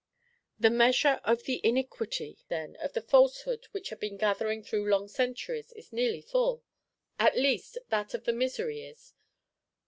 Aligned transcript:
The 0.59 0.71
measure 0.71 1.21
of 1.23 1.43
the 1.43 1.61
Iniquity, 1.63 2.39
then, 2.47 2.75
of 2.77 2.93
the 2.93 3.03
Falsehood 3.03 3.67
which 3.69 3.89
has 3.89 3.99
been 3.99 4.17
gathering 4.17 4.63
through 4.63 4.89
long 4.89 5.07
centuries, 5.07 5.71
is 5.73 5.93
nearly 5.93 6.21
full? 6.21 6.63
At 7.19 7.37
least, 7.37 7.77
that 7.89 8.15
of 8.15 8.23
the 8.23 8.33
misery 8.33 8.81
is! 8.83 9.13